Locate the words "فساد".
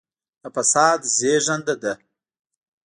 0.55-0.99